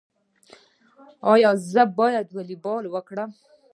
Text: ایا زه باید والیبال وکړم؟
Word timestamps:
ایا 1.33 1.51
زه 1.71 1.83
باید 1.97 2.27
والیبال 2.35 2.83
وکړم؟ 2.89 3.29